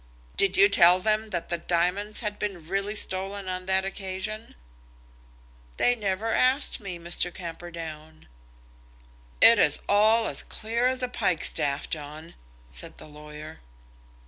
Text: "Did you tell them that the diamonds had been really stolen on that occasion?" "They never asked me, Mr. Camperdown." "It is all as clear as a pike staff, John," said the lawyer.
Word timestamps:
"Did 0.35 0.57
you 0.57 0.67
tell 0.67 0.99
them 0.99 1.29
that 1.29 1.49
the 1.49 1.59
diamonds 1.59 2.21
had 2.21 2.39
been 2.39 2.67
really 2.67 2.95
stolen 2.95 3.47
on 3.47 3.67
that 3.67 3.85
occasion?" 3.85 4.55
"They 5.77 5.93
never 5.93 6.33
asked 6.33 6.79
me, 6.79 6.97
Mr. 6.97 7.31
Camperdown." 7.31 8.27
"It 9.41 9.59
is 9.59 9.79
all 9.87 10.25
as 10.25 10.41
clear 10.41 10.87
as 10.87 11.03
a 11.03 11.07
pike 11.07 11.43
staff, 11.43 11.87
John," 11.87 12.33
said 12.71 12.97
the 12.97 13.05
lawyer. 13.05 13.59